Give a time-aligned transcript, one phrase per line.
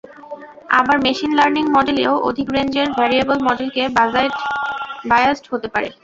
[0.79, 3.83] আবার machine learning মডেলেও অধিক রেঞ্জের ভ্যারিয়েবল মডেলকে
[5.09, 5.89] বায়াজড হতে পারে।